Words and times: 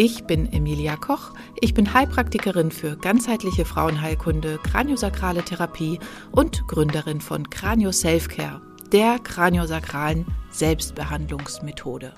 Ich 0.00 0.22
bin 0.26 0.52
Emilia 0.52 0.94
Koch. 0.94 1.32
Ich 1.60 1.74
bin 1.74 1.92
Heilpraktikerin 1.92 2.70
für 2.70 2.96
ganzheitliche 2.96 3.64
Frauenheilkunde, 3.64 4.60
kraniosakrale 4.62 5.42
Therapie 5.42 5.98
und 6.30 6.68
Gründerin 6.68 7.20
von 7.20 7.50
Kranio 7.50 7.90
Selfcare, 7.90 8.60
der 8.92 9.18
kraniosakralen 9.18 10.24
Selbstbehandlungsmethode. 10.52 12.12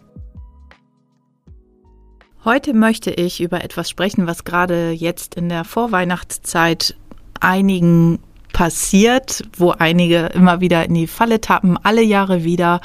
Heute 2.44 2.74
möchte 2.74 3.12
ich 3.12 3.40
über 3.40 3.64
etwas 3.64 3.88
sprechen, 3.88 4.26
was 4.26 4.44
gerade 4.44 4.90
jetzt 4.90 5.36
in 5.36 5.48
der 5.48 5.64
Vorweihnachtszeit 5.64 6.96
einigen 7.40 8.18
passiert, 8.52 9.42
wo 9.56 9.70
einige 9.70 10.26
immer 10.34 10.60
wieder 10.60 10.84
in 10.84 10.92
die 10.92 11.06
Falle 11.06 11.40
tappen, 11.40 11.78
alle 11.82 12.02
Jahre 12.02 12.44
wieder 12.44 12.82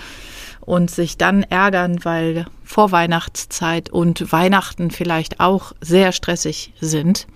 und 0.66 0.90
sich 0.90 1.18
dann 1.18 1.44
ärgern, 1.44 2.04
weil 2.04 2.46
Vorweihnachtszeit 2.64 3.90
und 3.90 4.32
Weihnachten 4.32 4.92
vielleicht 4.92 5.40
auch 5.40 5.74
sehr 5.82 6.12
stressig 6.12 6.74
sind. 6.80 7.28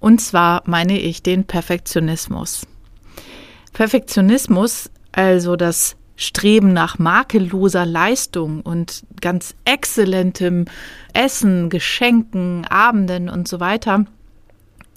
Und 0.00 0.20
zwar 0.20 0.62
meine 0.66 0.98
ich 0.98 1.22
den 1.22 1.44
Perfektionismus. 1.44 2.66
Perfektionismus, 3.72 4.90
also 5.12 5.56
das 5.56 5.96
Streben 6.16 6.72
nach 6.72 6.98
makelloser 6.98 7.86
Leistung 7.86 8.62
und 8.62 9.04
ganz 9.20 9.54
exzellentem 9.64 10.64
Essen, 11.12 11.70
Geschenken, 11.70 12.64
Abenden 12.64 13.28
und 13.28 13.46
so 13.46 13.60
weiter, 13.60 14.04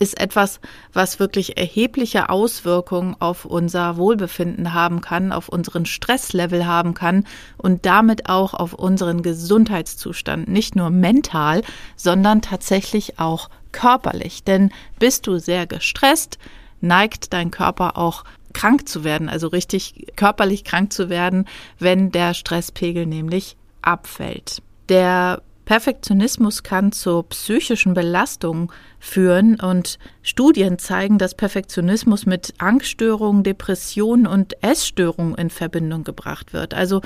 ist 0.02 0.20
etwas, 0.20 0.60
was 0.94 1.20
wirklich 1.20 1.60
erhebliche 1.60 2.30
Auswirkungen 2.30 3.16
auf 3.20 3.46
unser 3.46 3.98
Wohlbefinden 3.98 4.74
haben 4.74 5.00
kann, 5.00 5.32
auf 5.32 5.48
unseren 5.48 5.86
Stresslevel 5.86 6.66
haben 6.66 6.96
kann 6.96 7.26
und 7.58 7.86
damit 7.86 8.28
auch 8.28 8.56
auf 8.56 8.74
unseren 8.74 9.22
Gesundheitszustand, 9.22 10.48
nicht 10.48 10.76
nur 10.76 10.90
mental, 10.90 11.62
sondern 11.96 12.42
tatsächlich 12.42 13.20
auch 13.20 13.50
körperlich. 13.72 14.44
Denn 14.44 14.72
bist 14.98 15.28
du 15.28 15.38
sehr 15.38 15.68
gestresst, 15.68 16.40
neigt 16.82 17.32
dein 17.32 17.52
Körper 17.52 17.96
auch 17.96 18.24
krank 18.54 18.90
zu 18.90 19.04
werden, 19.04 19.30
also 19.30 19.50
richtig 19.50 20.08
körperlich 20.16 20.64
krank 20.64 20.92
zu 20.92 21.12
werden, 21.12 21.48
wenn 21.78 22.12
der 22.12 22.34
Stresspegel 22.34 23.06
nämlich 23.06 23.56
abfällt. 23.84 24.64
Der 24.90 25.44
Perfektionismus 25.72 26.64
kann 26.64 26.92
zur 26.92 27.30
psychischen 27.30 27.94
Belastung 27.94 28.74
führen 29.00 29.58
und 29.58 30.00
Studien 30.22 30.78
zeigen, 30.78 31.18
dass 31.18 31.34
Perfektionismus 31.34 32.26
mit 32.26 32.54
Angststörungen, 32.58 33.44
Depressionen 33.44 34.28
und 34.28 34.62
Essstörungen 34.62 35.36
in 35.36 35.50
Verbindung 35.50 36.04
gebracht 36.04 36.52
wird. 36.52 36.74
Also 36.74 37.00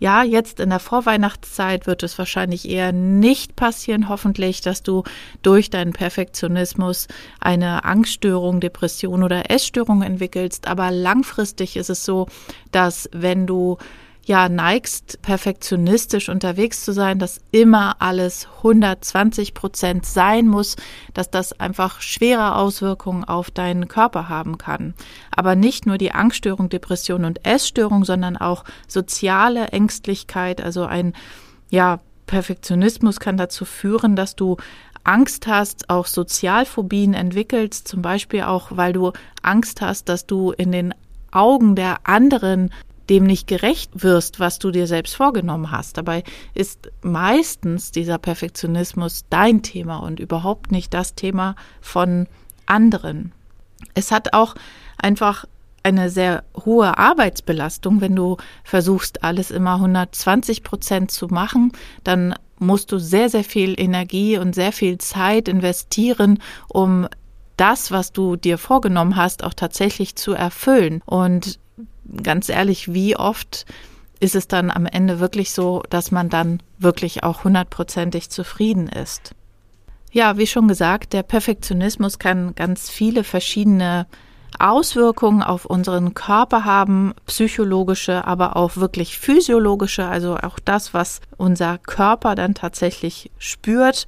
ja, 0.00 0.24
jetzt 0.24 0.58
in 0.58 0.70
der 0.70 0.80
Vorweihnachtszeit 0.80 1.86
wird 1.86 2.02
es 2.02 2.18
wahrscheinlich 2.18 2.68
eher 2.68 2.90
nicht 2.90 3.54
passieren, 3.54 4.08
hoffentlich, 4.08 4.62
dass 4.62 4.82
du 4.82 5.04
durch 5.42 5.70
deinen 5.70 5.92
Perfektionismus 5.92 7.06
eine 7.38 7.84
Angststörung, 7.84 8.58
Depression 8.58 9.22
oder 9.22 9.48
Essstörung 9.48 10.02
entwickelst. 10.02 10.66
Aber 10.66 10.90
langfristig 10.90 11.76
ist 11.76 11.88
es 11.88 12.04
so, 12.04 12.26
dass 12.72 13.08
wenn 13.12 13.46
du 13.46 13.78
ja 14.24 14.48
neigst, 14.48 15.20
perfektionistisch 15.22 16.28
unterwegs 16.28 16.84
zu 16.84 16.92
sein, 16.92 17.18
dass 17.18 17.40
immer 17.50 17.96
alles 17.98 18.46
120 18.58 19.54
Prozent 19.54 20.06
sein 20.06 20.46
muss, 20.46 20.76
dass 21.12 21.30
das 21.30 21.58
einfach 21.58 22.00
schwere 22.00 22.54
Auswirkungen 22.54 23.24
auf 23.24 23.50
deinen 23.50 23.88
Körper 23.88 24.28
haben 24.28 24.58
kann. 24.58 24.94
Aber 25.34 25.56
nicht 25.56 25.86
nur 25.86 25.98
die 25.98 26.12
Angststörung, 26.12 26.68
Depression 26.68 27.24
und 27.24 27.44
Essstörung, 27.44 28.04
sondern 28.04 28.36
auch 28.36 28.64
soziale 28.86 29.68
Ängstlichkeit, 29.68 30.62
also 30.62 30.84
ein, 30.84 31.14
ja, 31.70 32.00
Perfektionismus 32.26 33.20
kann 33.20 33.36
dazu 33.36 33.64
führen, 33.64 34.16
dass 34.16 34.36
du 34.36 34.56
Angst 35.04 35.48
hast, 35.48 35.90
auch 35.90 36.06
Sozialphobien 36.06 37.12
entwickelst, 37.12 37.88
zum 37.88 38.00
Beispiel 38.02 38.42
auch, 38.42 38.68
weil 38.70 38.92
du 38.92 39.12
Angst 39.42 39.80
hast, 39.80 40.08
dass 40.08 40.26
du 40.26 40.52
in 40.52 40.70
den 40.70 40.94
Augen 41.32 41.74
der 41.74 42.06
anderen 42.06 42.70
dem 43.10 43.24
nicht 43.24 43.46
gerecht 43.46 44.02
wirst, 44.02 44.40
was 44.40 44.58
du 44.58 44.70
dir 44.70 44.86
selbst 44.86 45.16
vorgenommen 45.16 45.70
hast. 45.70 45.98
Dabei 45.98 46.22
ist 46.54 46.90
meistens 47.02 47.90
dieser 47.90 48.18
Perfektionismus 48.18 49.24
dein 49.30 49.62
Thema 49.62 49.98
und 49.98 50.20
überhaupt 50.20 50.72
nicht 50.72 50.94
das 50.94 51.14
Thema 51.14 51.56
von 51.80 52.26
anderen. 52.66 53.32
Es 53.94 54.10
hat 54.10 54.32
auch 54.32 54.54
einfach 54.98 55.44
eine 55.82 56.10
sehr 56.10 56.44
hohe 56.64 56.96
Arbeitsbelastung, 56.96 58.00
wenn 58.00 58.14
du 58.14 58.36
versuchst, 58.64 59.24
alles 59.24 59.50
immer 59.50 59.74
120 59.74 60.62
Prozent 60.62 61.10
zu 61.10 61.26
machen, 61.26 61.72
dann 62.04 62.34
musst 62.58 62.92
du 62.92 62.98
sehr, 62.98 63.28
sehr 63.28 63.44
viel 63.44 63.78
Energie 63.78 64.38
und 64.38 64.54
sehr 64.54 64.72
viel 64.72 64.98
Zeit 64.98 65.48
investieren, 65.48 66.38
um 66.68 67.08
das, 67.56 67.90
was 67.90 68.12
du 68.12 68.36
dir 68.36 68.58
vorgenommen 68.58 69.16
hast, 69.16 69.44
auch 69.44 69.54
tatsächlich 69.54 70.16
zu 70.16 70.32
erfüllen. 70.32 71.02
Und 71.04 71.58
ganz 72.22 72.48
ehrlich, 72.48 72.92
wie 72.92 73.16
oft 73.16 73.66
ist 74.20 74.34
es 74.34 74.46
dann 74.46 74.70
am 74.70 74.86
Ende 74.86 75.18
wirklich 75.20 75.52
so, 75.52 75.82
dass 75.90 76.10
man 76.10 76.28
dann 76.28 76.62
wirklich 76.78 77.24
auch 77.24 77.44
hundertprozentig 77.44 78.30
zufrieden 78.30 78.88
ist? 78.88 79.34
Ja, 80.12 80.36
wie 80.36 80.46
schon 80.46 80.68
gesagt, 80.68 81.12
der 81.12 81.22
Perfektionismus 81.22 82.18
kann 82.18 82.54
ganz 82.54 82.90
viele 82.90 83.24
verschiedene 83.24 84.06
Auswirkungen 84.58 85.42
auf 85.42 85.64
unseren 85.64 86.14
Körper 86.14 86.64
haben, 86.64 87.14
psychologische, 87.26 88.26
aber 88.26 88.56
auch 88.56 88.76
wirklich 88.76 89.18
physiologische, 89.18 90.06
also 90.06 90.36
auch 90.36 90.58
das, 90.58 90.94
was 90.94 91.20
unser 91.36 91.78
Körper 91.78 92.34
dann 92.34 92.54
tatsächlich 92.54 93.30
spürt 93.38 94.06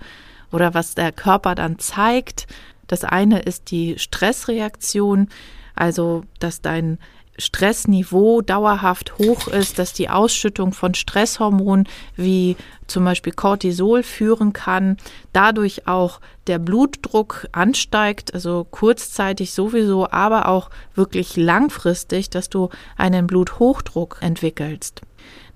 oder 0.52 0.74
was 0.74 0.94
der 0.94 1.10
Körper 1.10 1.54
dann 1.54 1.78
zeigt. 1.78 2.46
Das 2.86 3.04
eine 3.04 3.40
ist 3.40 3.70
die 3.70 3.98
Stressreaktion, 3.98 5.28
also 5.74 6.22
dass 6.38 6.60
dein 6.60 6.98
Stressniveau 7.38 8.42
dauerhaft 8.42 9.18
hoch 9.18 9.48
ist, 9.48 9.78
dass 9.78 9.92
die 9.92 10.08
Ausschüttung 10.08 10.72
von 10.72 10.94
Stresshormonen 10.94 11.88
wie 12.16 12.56
zum 12.86 13.04
Beispiel 13.04 13.32
Cortisol 13.32 14.02
führen 14.02 14.52
kann, 14.52 14.96
dadurch 15.32 15.88
auch 15.88 16.20
der 16.46 16.58
Blutdruck 16.58 17.48
ansteigt, 17.52 18.34
also 18.34 18.66
kurzzeitig 18.70 19.52
sowieso, 19.52 20.10
aber 20.10 20.48
auch 20.48 20.70
wirklich 20.94 21.36
langfristig, 21.36 22.30
dass 22.30 22.50
du 22.50 22.68
einen 22.96 23.26
Bluthochdruck 23.26 24.18
entwickelst. 24.20 25.02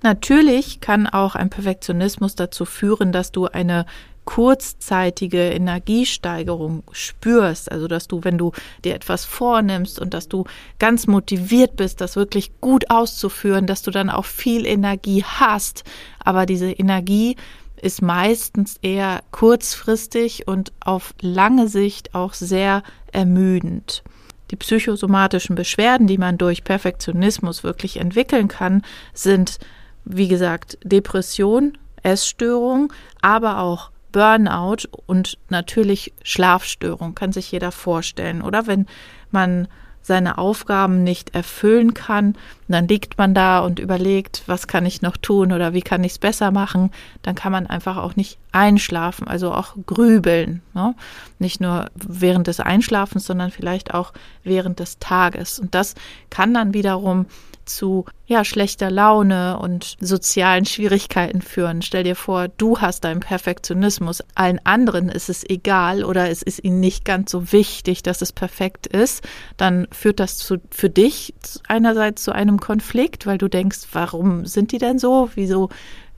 Natürlich 0.02 0.80
kann 0.80 1.06
auch 1.06 1.34
ein 1.34 1.50
Perfektionismus 1.50 2.34
dazu 2.36 2.64
führen, 2.64 3.12
dass 3.12 3.32
du 3.32 3.46
eine 3.46 3.84
kurzzeitige 4.28 5.52
Energiesteigerung 5.52 6.82
spürst, 6.92 7.72
also 7.72 7.88
dass 7.88 8.08
du, 8.08 8.24
wenn 8.24 8.36
du 8.36 8.52
dir 8.84 8.94
etwas 8.94 9.24
vornimmst 9.24 9.98
und 9.98 10.12
dass 10.12 10.28
du 10.28 10.44
ganz 10.78 11.06
motiviert 11.06 11.76
bist, 11.76 12.02
das 12.02 12.14
wirklich 12.14 12.60
gut 12.60 12.90
auszuführen, 12.90 13.66
dass 13.66 13.80
du 13.80 13.90
dann 13.90 14.10
auch 14.10 14.26
viel 14.26 14.66
Energie 14.66 15.24
hast, 15.24 15.82
aber 16.22 16.44
diese 16.44 16.70
Energie 16.70 17.36
ist 17.80 18.02
meistens 18.02 18.76
eher 18.82 19.22
kurzfristig 19.30 20.46
und 20.46 20.72
auf 20.80 21.14
lange 21.22 21.66
Sicht 21.68 22.14
auch 22.14 22.34
sehr 22.34 22.82
ermüdend. 23.12 24.02
Die 24.50 24.56
psychosomatischen 24.56 25.56
Beschwerden, 25.56 26.06
die 26.06 26.18
man 26.18 26.36
durch 26.36 26.64
Perfektionismus 26.64 27.64
wirklich 27.64 27.98
entwickeln 27.98 28.48
kann, 28.48 28.82
sind, 29.14 29.58
wie 30.08 30.28
gesagt, 30.28 30.78
Depression, 30.82 31.76
Essstörung, 32.02 32.92
aber 33.20 33.58
auch 33.60 33.90
Burnout 34.10 34.88
und 35.06 35.38
natürlich 35.50 36.14
Schlafstörung, 36.22 37.14
kann 37.14 37.32
sich 37.32 37.52
jeder 37.52 37.70
vorstellen. 37.72 38.42
Oder 38.42 38.66
wenn 38.66 38.86
man 39.30 39.68
seine 40.00 40.38
Aufgaben 40.38 41.04
nicht 41.04 41.34
erfüllen 41.34 41.92
kann, 41.92 42.36
Und 42.68 42.72
dann 42.74 42.88
liegt 42.88 43.16
man 43.16 43.34
da 43.34 43.60
und 43.60 43.78
überlegt, 43.78 44.42
was 44.46 44.66
kann 44.66 44.84
ich 44.84 45.00
noch 45.00 45.16
tun 45.16 45.52
oder 45.52 45.72
wie 45.72 45.80
kann 45.80 46.04
ich 46.04 46.12
es 46.12 46.18
besser 46.18 46.50
machen. 46.50 46.90
Dann 47.22 47.34
kann 47.34 47.50
man 47.50 47.66
einfach 47.66 47.96
auch 47.96 48.14
nicht 48.14 48.38
einschlafen, 48.52 49.26
also 49.26 49.52
auch 49.52 49.74
grübeln. 49.86 50.62
Ne? 50.74 50.94
Nicht 51.38 51.60
nur 51.60 51.86
während 51.94 52.46
des 52.46 52.60
Einschlafens, 52.60 53.24
sondern 53.24 53.50
vielleicht 53.50 53.94
auch 53.94 54.12
während 54.44 54.80
des 54.80 54.98
Tages. 54.98 55.58
Und 55.58 55.74
das 55.74 55.94
kann 56.28 56.52
dann 56.52 56.74
wiederum 56.74 57.26
zu 57.68 58.04
ja, 58.26 58.44
schlechter 58.44 58.90
Laune 58.90 59.58
und 59.58 59.96
sozialen 60.00 60.64
Schwierigkeiten 60.64 61.40
führen. 61.40 61.82
Stell 61.82 62.04
dir 62.04 62.16
vor, 62.16 62.48
du 62.48 62.80
hast 62.80 63.04
deinen 63.04 63.20
Perfektionismus, 63.20 64.22
allen 64.34 64.60
anderen 64.64 65.08
ist 65.08 65.28
es 65.28 65.48
egal 65.48 66.04
oder 66.04 66.28
es 66.28 66.42
ist 66.42 66.62
ihnen 66.62 66.80
nicht 66.80 67.04
ganz 67.04 67.30
so 67.30 67.52
wichtig, 67.52 68.02
dass 68.02 68.20
es 68.20 68.32
perfekt 68.32 68.86
ist, 68.86 69.26
dann 69.56 69.86
führt 69.92 70.20
das 70.20 70.36
zu, 70.36 70.58
für 70.70 70.90
dich 70.90 71.34
einerseits 71.68 72.22
zu 72.22 72.32
einem 72.32 72.57
Konflikt, 72.60 73.26
weil 73.26 73.38
du 73.38 73.48
denkst, 73.48 73.80
warum 73.92 74.46
sind 74.46 74.72
die 74.72 74.78
denn 74.78 74.98
so? 74.98 75.30
Wieso 75.34 75.68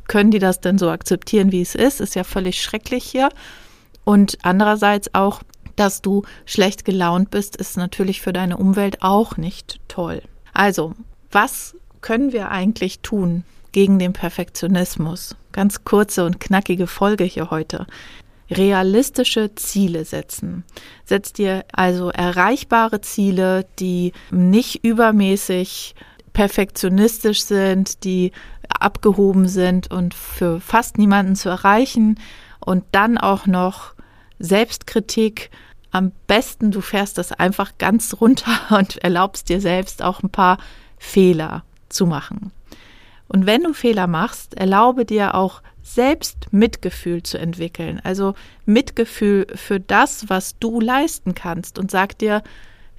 können 0.08 0.30
die 0.30 0.38
das 0.38 0.60
denn 0.60 0.78
so 0.78 0.90
akzeptieren, 0.90 1.52
wie 1.52 1.62
es 1.62 1.74
ist? 1.74 2.00
Ist 2.00 2.16
ja 2.16 2.24
völlig 2.24 2.60
schrecklich 2.60 3.04
hier. 3.04 3.28
Und 4.04 4.38
andererseits 4.42 5.14
auch, 5.14 5.42
dass 5.76 6.02
du 6.02 6.22
schlecht 6.46 6.84
gelaunt 6.84 7.30
bist, 7.30 7.56
ist 7.56 7.76
natürlich 7.76 8.20
für 8.20 8.32
deine 8.32 8.56
Umwelt 8.56 9.02
auch 9.02 9.36
nicht 9.36 9.80
toll. 9.86 10.22
Also, 10.52 10.94
was 11.30 11.76
können 12.00 12.32
wir 12.32 12.50
eigentlich 12.50 13.00
tun 13.00 13.44
gegen 13.72 13.98
den 13.98 14.12
Perfektionismus? 14.12 15.36
Ganz 15.52 15.84
kurze 15.84 16.24
und 16.24 16.40
knackige 16.40 16.86
Folge 16.86 17.24
hier 17.24 17.50
heute. 17.50 17.86
Realistische 18.50 19.54
Ziele 19.54 20.04
setzen. 20.04 20.64
Setz 21.04 21.32
dir 21.32 21.64
also 21.72 22.10
erreichbare 22.10 23.00
Ziele, 23.00 23.64
die 23.78 24.12
nicht 24.32 24.84
übermäßig 24.84 25.94
perfektionistisch 26.32 27.42
sind, 27.42 28.04
die 28.04 28.32
abgehoben 28.68 29.48
sind 29.48 29.90
und 29.90 30.14
für 30.14 30.60
fast 30.60 30.98
niemanden 30.98 31.36
zu 31.36 31.48
erreichen 31.48 32.18
und 32.60 32.84
dann 32.92 33.18
auch 33.18 33.46
noch 33.46 33.94
Selbstkritik. 34.38 35.50
Am 35.90 36.12
besten, 36.26 36.70
du 36.70 36.80
fährst 36.80 37.18
das 37.18 37.32
einfach 37.32 37.72
ganz 37.78 38.16
runter 38.20 38.52
und 38.70 38.98
erlaubst 38.98 39.48
dir 39.48 39.60
selbst 39.60 40.02
auch 40.02 40.22
ein 40.22 40.30
paar 40.30 40.58
Fehler 40.98 41.64
zu 41.88 42.06
machen. 42.06 42.52
Und 43.28 43.46
wenn 43.46 43.62
du 43.62 43.72
Fehler 43.72 44.06
machst, 44.06 44.54
erlaube 44.54 45.04
dir 45.04 45.34
auch 45.34 45.62
selbst 45.82 46.52
Mitgefühl 46.52 47.22
zu 47.22 47.38
entwickeln. 47.38 48.00
Also 48.02 48.34
Mitgefühl 48.66 49.46
für 49.54 49.80
das, 49.80 50.28
was 50.28 50.58
du 50.58 50.80
leisten 50.80 51.34
kannst 51.34 51.78
und 51.78 51.90
sag 51.90 52.18
dir, 52.18 52.42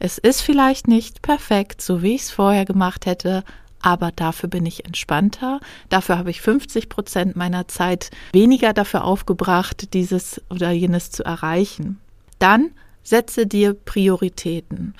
es 0.04 0.18
ist 0.18 0.42
vielleicht 0.42 0.88
nicht 0.88 1.22
perfekt, 1.22 1.80
so 1.80 2.02
wie 2.02 2.16
ich 2.16 2.24
es 2.24 2.32
vorher 2.32 2.66
gemacht 2.66 3.06
hätte, 3.06 3.44
aber 3.84 4.12
dafür 4.12 4.50
bin 4.50 4.66
ich 4.66 4.84
entspannter. 4.86 5.60
Dafür 5.90 6.18
habe 6.18 6.32
ich 6.32 6.42
50 6.42 6.90
Prozent 6.90 7.36
meiner 7.36 7.68
Zeit 7.68 8.10
weniger 8.34 8.74
dafür 8.74 9.04
aufgebracht, 9.04 9.94
dieses 9.94 10.42
oder 10.50 10.72
jenes 10.72 11.12
zu 11.12 11.24
erreichen. 11.24 12.00
Dann 12.40 12.72
setze 13.04 13.46
dir 13.46 13.76
Prioritäten. 13.76 14.96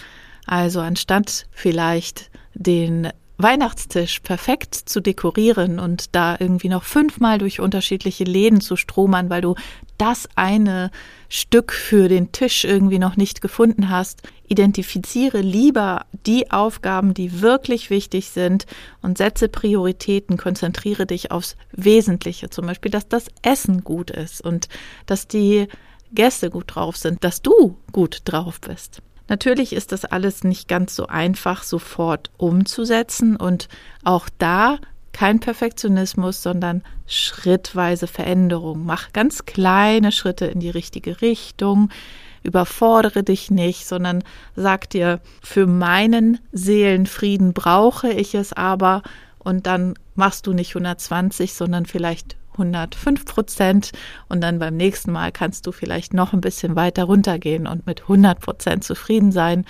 Also 0.46 0.82
anstatt 0.82 1.48
vielleicht 1.50 2.30
den 2.54 3.10
Weihnachtstisch 3.44 4.20
perfekt 4.20 4.76
zu 4.76 5.02
dekorieren 5.02 5.80
und 5.80 6.16
da 6.16 6.36
irgendwie 6.40 6.70
noch 6.70 6.84
fünfmal 6.84 7.38
durch 7.38 7.60
unterschiedliche 7.60 8.24
Läden 8.24 8.62
zu 8.62 8.76
stromern, 8.76 9.30
weil 9.30 9.42
du 9.42 9.56
das 9.98 10.28
eine 10.36 10.92
Stück 11.30 11.72
für 11.72 12.08
den 12.08 12.32
Tisch 12.32 12.64
irgendwie 12.64 13.00
noch 13.00 13.18
nicht 13.18 13.42
gefunden 13.42 13.90
hast. 13.90 14.22
Identifiziere 14.48 15.42
lieber 15.42 16.06
die 16.26 16.52
Aufgaben, 16.52 17.14
die 17.14 17.42
wirklich 17.42 17.90
wichtig 17.90 18.30
sind 18.30 18.66
und 19.02 19.18
setze 19.18 19.48
Prioritäten, 19.48 20.38
konzentriere 20.38 21.06
dich 21.06 21.32
aufs 21.32 21.56
Wesentliche, 21.72 22.50
zum 22.50 22.66
Beispiel, 22.66 22.92
dass 22.92 23.08
das 23.08 23.28
Essen 23.42 23.84
gut 23.84 24.12
ist 24.12 24.42
und 24.42 24.68
dass 25.06 25.28
die 25.28 25.68
Gäste 26.12 26.50
gut 26.50 26.76
drauf 26.76 26.98
sind, 26.98 27.24
dass 27.24 27.42
du 27.42 27.78
gut 27.92 28.22
drauf 28.26 28.60
bist. 28.60 29.02
Natürlich 29.28 29.74
ist 29.74 29.92
das 29.92 30.06
alles 30.06 30.44
nicht 30.44 30.68
ganz 30.68 30.96
so 30.96 31.08
einfach 31.08 31.64
sofort 31.64 32.32
umzusetzen 32.38 33.36
und 33.36 33.70
auch 34.04 34.28
da 34.38 34.78
kein 35.14 35.40
Perfektionismus, 35.40 36.42
sondern 36.42 36.84
schrittweise 37.08 38.08
Veränderung. 38.08 38.86
Mach 38.86 39.14
ganz 39.14 39.46
kleine 39.46 40.12
Schritte 40.12 40.46
in 40.46 40.60
die 40.60 40.70
richtige 40.70 41.22
Richtung. 41.22 41.90
Überfordere 42.44 43.24
dich 43.24 43.52
nicht, 43.52 43.86
sondern 43.86 44.24
sag 44.56 44.90
dir, 44.90 45.20
für 45.44 45.68
meinen 45.68 46.40
Seelenfrieden 46.52 47.54
brauche 47.54 48.10
ich 48.10 48.34
es 48.36 48.52
aber 48.54 49.04
und 49.38 49.68
dann 49.68 49.94
machst 50.16 50.48
du 50.48 50.54
nicht 50.54 50.72
120, 50.72 51.54
sondern 51.54 51.86
vielleicht 51.86 52.36
105 52.54 53.26
Prozent 53.26 53.92
und 54.30 54.42
dann 54.42 54.60
beim 54.60 54.76
nächsten 54.76 55.12
Mal 55.12 55.32
kannst 55.32 55.68
du 55.68 55.72
vielleicht 55.72 56.14
noch 56.14 56.34
ein 56.34 56.42
bisschen 56.42 56.76
weiter 56.76 57.06
runtergehen 57.06 57.68
und 57.68 57.86
mit 57.86 58.02
100 58.02 58.40
Prozent 58.40 58.84
zufrieden 58.84 59.32
sein 59.32 59.66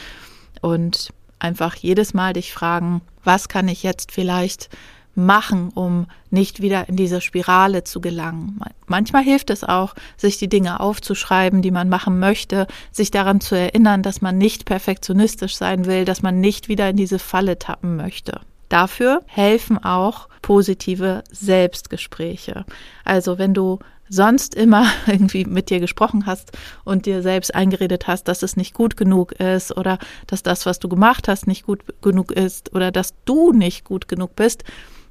und 0.62 1.14
einfach 1.40 1.76
jedes 1.76 2.14
Mal 2.14 2.34
dich 2.34 2.54
fragen, 2.54 3.02
was 3.24 3.50
kann 3.50 3.68
ich 3.68 3.84
jetzt 3.84 4.12
vielleicht 4.12 4.70
machen, 5.14 5.70
um 5.74 6.08
nicht 6.30 6.62
wieder 6.62 6.88
in 6.88 6.96
diese 6.96 7.20
Spirale 7.20 7.84
zu 7.84 8.00
gelangen. 8.00 8.60
Manchmal 8.88 9.24
hilft 9.24 9.50
es 9.50 9.64
auch, 9.64 9.94
sich 10.16 10.38
die 10.38 10.48
Dinge 10.48 10.80
aufzuschreiben, 10.80 11.62
die 11.62 11.72
man 11.72 11.90
machen 11.90 12.20
möchte, 12.20 12.68
sich 12.92 13.12
daran 13.12 13.42
zu 13.42 13.56
erinnern, 13.56 14.04
dass 14.04 14.22
man 14.22 14.38
nicht 14.38 14.66
perfektionistisch 14.66 15.58
sein 15.58 15.86
will, 15.86 16.06
dass 16.06 16.22
man 16.22 16.40
nicht 16.40 16.70
wieder 16.70 16.90
in 16.90 16.96
diese 16.96 17.20
Falle 17.20 17.60
tappen 17.60 17.98
möchte. 17.98 18.40
Dafür 18.72 19.22
helfen 19.26 19.84
auch 19.84 20.30
positive 20.42 21.26
Selbstgespräche. 21.30 22.64
Also 23.04 23.38
wenn 23.38 23.54
du 23.54 23.80
sonst 24.08 24.56
immer 24.56 24.90
irgendwie 25.08 25.44
mit 25.44 25.70
dir 25.70 25.82
gesprochen 25.82 26.26
hast 26.26 26.54
und 26.86 27.06
dir 27.06 27.22
selbst 27.22 27.54
eingeredet 27.54 28.08
hast, 28.08 28.30
dass 28.30 28.44
es 28.44 28.56
nicht 28.56 28.74
gut 28.74 28.96
genug 28.96 29.34
ist 29.34 29.76
oder 29.76 30.00
dass 30.26 30.42
das, 30.42 30.66
was 30.66 30.80
du 30.80 30.88
gemacht 30.88 31.28
hast, 31.28 31.48
nicht 31.48 31.66
gut 31.66 31.84
genug 32.02 32.32
ist 32.32 32.74
oder 32.74 32.94
dass 32.94 33.14
du 33.26 33.52
nicht 33.52 33.84
gut 33.84 34.08
genug 34.08 34.38
bist, 34.38 34.64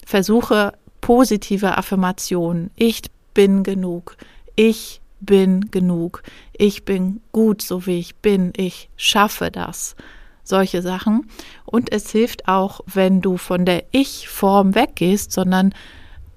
versuche 0.06 0.72
positive 1.02 1.76
Affirmationen. 1.76 2.70
Ich 2.76 3.02
bin 3.34 3.62
genug. 3.62 4.16
Ich 4.56 5.02
bin 5.20 5.70
genug. 5.70 6.22
Ich 6.56 6.86
bin 6.86 7.20
gut, 7.30 7.60
so 7.60 7.84
wie 7.84 7.98
ich 7.98 8.16
bin. 8.16 8.54
Ich 8.56 8.88
schaffe 8.96 9.50
das 9.50 9.96
solche 10.44 10.82
Sachen. 10.82 11.28
Und 11.64 11.92
es 11.92 12.10
hilft 12.10 12.48
auch, 12.48 12.80
wenn 12.86 13.20
du 13.20 13.36
von 13.36 13.64
der 13.64 13.84
Ich-Form 13.92 14.74
weggehst, 14.74 15.32
sondern 15.32 15.74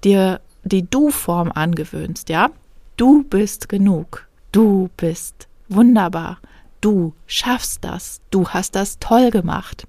dir 0.04 0.40
die 0.64 0.88
Du-Form 0.88 1.52
angewöhnst, 1.52 2.28
ja? 2.28 2.50
Du 2.96 3.24
bist 3.24 3.68
genug. 3.68 4.28
Du 4.52 4.88
bist 4.96 5.48
wunderbar. 5.68 6.38
Du 6.80 7.14
schaffst 7.26 7.84
das. 7.84 8.20
Du 8.30 8.48
hast 8.48 8.74
das 8.76 8.98
toll 8.98 9.30
gemacht. 9.30 9.86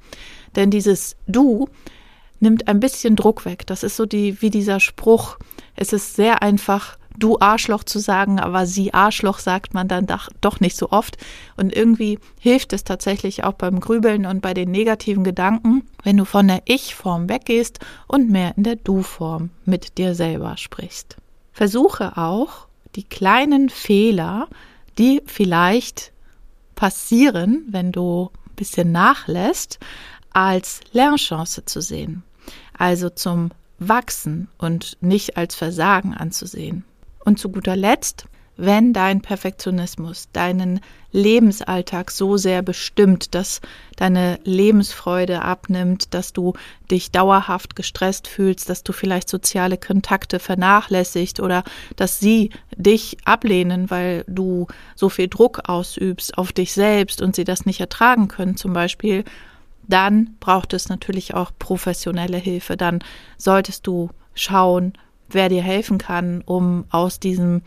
Denn 0.56 0.72
dieses 0.72 1.16
Du 1.28 1.68
nimmt 2.40 2.68
ein 2.68 2.80
bisschen 2.80 3.16
Druck 3.16 3.46
weg. 3.46 3.68
Das 3.68 3.84
ist 3.84 3.96
so 3.96 4.06
die, 4.06 4.42
wie 4.42 4.50
dieser 4.50 4.80
Spruch. 4.80 5.38
Es 5.76 5.94
ist 5.94 6.16
sehr 6.16 6.42
einfach, 6.42 6.98
du 7.20 7.40
Arschloch 7.40 7.84
zu 7.84 8.00
sagen, 8.00 8.40
aber 8.40 8.66
sie 8.66 8.94
Arschloch 8.94 9.40
sagt 9.40 9.74
man 9.74 9.88
dann 9.88 10.08
doch 10.42 10.60
nicht 10.60 10.78
so 10.78 10.92
oft. 10.92 11.18
Und 11.58 11.76
irgendwie 11.76 12.20
hilft 12.40 12.74
es 12.74 12.84
tatsächlich 12.84 13.44
auch 13.44 13.54
beim 13.54 13.80
Grübeln 13.80 14.26
und 14.26 14.42
bei 14.42 14.54
den 14.54 14.72
negativen 14.72 15.24
Gedanken, 15.24 15.88
wenn 16.04 16.18
du 16.18 16.26
von 16.26 16.48
der 16.48 16.64
Ich-Form 16.66 17.30
weggehst 17.30 17.80
und 18.08 18.30
mehr 18.30 18.58
in 18.58 18.64
der 18.64 18.76
Du-Form 18.76 19.50
mit 19.66 19.98
dir 19.98 20.16
selber 20.16 20.58
sprichst. 20.58 21.18
Versuche 21.52 22.18
auch, 22.18 22.68
die 22.96 23.04
kleinen 23.04 23.70
Fehler, 23.70 24.48
die 24.98 25.22
vielleicht 25.26 26.12
passieren, 26.76 27.66
wenn 27.70 27.92
du 27.92 28.32
ein 28.50 28.56
bisschen 28.56 28.92
nachlässt, 28.92 29.80
als 30.32 30.82
Lernchance 30.92 31.66
zu 31.66 31.82
sehen. 31.82 32.24
Also 32.78 33.10
zum 33.10 33.52
Wachsen 33.80 34.50
und 34.58 34.98
nicht 35.02 35.38
als 35.38 35.56
Versagen 35.56 36.14
anzusehen. 36.14 36.84
Und 37.26 37.40
zu 37.40 37.50
guter 37.50 37.76
Letzt, 37.76 38.28
wenn 38.58 38.94
dein 38.94 39.22
Perfektionismus 39.22 40.30
deinen 40.32 40.80
Lebensalltag 41.12 42.12
so 42.12 42.38
sehr 42.38 42.62
bestimmt, 42.62 43.36
dass 43.36 43.62
deine 43.98 44.40
Lebensfreude 44.44 45.42
abnimmt, 45.42 46.14
dass 46.14 46.34
du 46.34 46.54
dich 46.90 47.12
dauerhaft 47.12 47.76
gestresst 47.76 48.28
fühlst, 48.28 48.70
dass 48.70 48.84
du 48.84 48.94
vielleicht 48.94 49.28
soziale 49.28 49.78
Kontakte 49.78 50.40
vernachlässigt 50.40 51.40
oder 51.40 51.64
dass 51.96 52.20
sie 52.20 52.52
dich 52.78 53.18
ablehnen, 53.26 53.90
weil 53.90 54.24
du 54.28 54.68
so 54.96 55.10
viel 55.10 55.28
Druck 55.28 55.68
ausübst 55.68 56.38
auf 56.38 56.54
dich 56.54 56.74
selbst 56.74 57.22
und 57.22 57.36
sie 57.36 57.44
das 57.44 57.66
nicht 57.66 57.82
ertragen 57.82 58.28
können 58.28 58.56
zum 58.56 58.74
Beispiel, 58.74 59.24
dann 59.88 60.36
braucht 60.40 60.74
es 60.74 60.90
natürlich 60.90 61.34
auch 61.34 61.52
professionelle 61.60 62.38
Hilfe. 62.38 62.78
Dann 62.78 63.00
solltest 63.38 63.86
du 63.86 64.10
schauen, 64.34 64.94
wer 65.30 65.50
dir 65.50 65.62
helfen 65.62 65.98
kann, 65.98 66.42
um 66.46 66.86
aus 66.90 67.20
diesem 67.20 67.62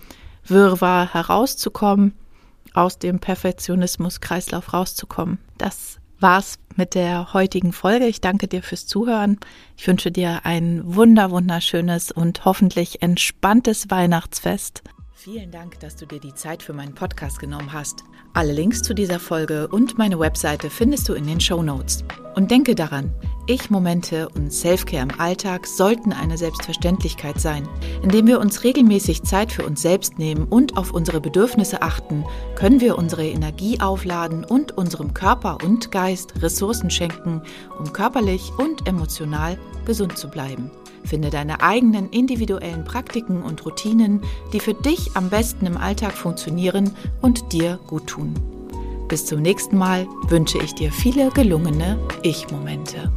Wirrwarr 0.44 1.12
herauszukommen, 1.12 2.14
aus 2.74 2.98
dem 2.98 3.18
Perfektionismus-Kreislauf 3.18 4.72
rauszukommen. 4.72 5.38
Das 5.58 5.98
war's 6.20 6.58
mit 6.76 6.94
der 6.94 7.32
heutigen 7.32 7.72
Folge. 7.72 8.06
Ich 8.06 8.20
danke 8.20 8.48
dir 8.48 8.62
fürs 8.62 8.86
Zuhören. 8.86 9.38
Ich 9.76 9.86
wünsche 9.86 10.10
dir 10.10 10.40
ein 10.44 10.82
wunder, 10.84 11.30
wunderschönes 11.30 12.10
und 12.10 12.44
hoffentlich 12.44 13.02
entspanntes 13.02 13.90
Weihnachtsfest. 13.90 14.82
Vielen 15.14 15.50
Dank, 15.50 15.80
dass 15.80 15.96
du 15.96 16.06
dir 16.06 16.20
die 16.20 16.34
Zeit 16.34 16.62
für 16.62 16.72
meinen 16.72 16.94
Podcast 16.94 17.40
genommen 17.40 17.72
hast. 17.72 18.04
Alle 18.34 18.52
Links 18.52 18.82
zu 18.82 18.94
dieser 18.94 19.18
Folge 19.18 19.66
und 19.66 19.98
meine 19.98 20.20
Webseite 20.20 20.70
findest 20.70 21.08
du 21.08 21.14
in 21.14 21.26
den 21.26 21.40
Show 21.40 21.60
Notes. 21.60 22.04
Und 22.36 22.52
denke 22.52 22.76
daran, 22.76 23.12
Ich-Momente 23.48 24.28
und 24.36 24.52
Selfcare 24.52 25.02
im 25.02 25.18
Alltag 25.18 25.66
sollten 25.66 26.12
eine 26.12 26.36
Selbstverständlichkeit 26.36 27.40
sein. 27.40 27.66
Indem 28.02 28.26
wir 28.26 28.40
uns 28.40 28.62
regelmäßig 28.62 29.22
Zeit 29.22 29.52
für 29.52 29.64
uns 29.64 29.80
selbst 29.80 30.18
nehmen 30.18 30.44
und 30.44 30.76
auf 30.76 30.92
unsere 30.92 31.18
Bedürfnisse 31.18 31.80
achten, 31.80 32.26
können 32.56 32.82
wir 32.82 32.98
unsere 32.98 33.26
Energie 33.26 33.80
aufladen 33.80 34.44
und 34.44 34.76
unserem 34.76 35.14
Körper 35.14 35.56
und 35.64 35.90
Geist 35.90 36.42
Ressourcen 36.42 36.90
schenken, 36.90 37.40
um 37.78 37.90
körperlich 37.94 38.52
und 38.58 38.86
emotional 38.86 39.58
gesund 39.86 40.18
zu 40.18 40.28
bleiben. 40.28 40.70
Finde 41.04 41.30
deine 41.30 41.62
eigenen 41.62 42.10
individuellen 42.10 42.84
Praktiken 42.84 43.42
und 43.42 43.64
Routinen, 43.64 44.20
die 44.52 44.60
für 44.60 44.74
dich 44.74 45.16
am 45.16 45.30
besten 45.30 45.64
im 45.64 45.78
Alltag 45.78 46.12
funktionieren 46.12 46.90
und 47.22 47.50
dir 47.54 47.80
gut 47.86 48.08
tun. 48.08 48.34
Bis 49.08 49.24
zum 49.24 49.40
nächsten 49.40 49.78
Mal 49.78 50.06
wünsche 50.28 50.58
ich 50.58 50.74
dir 50.74 50.92
viele 50.92 51.30
gelungene 51.30 51.98
Ich-Momente. 52.22 53.10